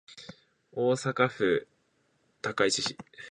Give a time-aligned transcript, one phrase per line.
[0.71, 1.67] 大阪府
[2.41, 2.97] 高石市